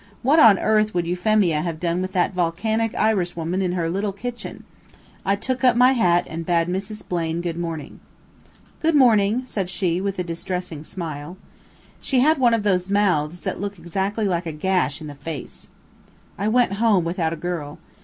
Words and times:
What 0.23 0.39
on 0.39 0.57
earth 0.57 0.95
would 0.95 1.05
Euphemia 1.05 1.61
have 1.61 1.79
done 1.79 2.01
with 2.01 2.11
that 2.13 2.33
volcanic 2.33 2.95
Irishwoman 2.95 3.61
in 3.61 3.73
her 3.73 3.87
little 3.87 4.11
kitchen! 4.11 4.63
I 5.23 5.35
took 5.35 5.63
up 5.63 5.75
my 5.75 5.91
hat 5.91 6.25
and 6.27 6.43
bade 6.43 6.67
Mrs. 6.67 7.07
Blaine 7.07 7.39
good 7.39 7.55
morning. 7.55 7.99
"Good 8.79 8.95
morning," 8.95 9.43
said 9.45 9.69
she, 9.69 10.01
with 10.01 10.17
a 10.17 10.23
distressing 10.23 10.83
smile. 10.83 11.37
She 11.99 12.21
had 12.21 12.39
one 12.39 12.55
of 12.55 12.63
those 12.63 12.89
mouths 12.89 13.41
that 13.41 13.61
look 13.61 13.77
exactly 13.77 14.25
like 14.27 14.47
a 14.47 14.51
gash 14.51 15.01
in 15.01 15.05
the 15.05 15.13
face. 15.13 15.69
I 16.35 16.47
went 16.47 16.73
home 16.81 17.03
without 17.03 17.31
a 17.31 17.35
girl. 17.35 17.77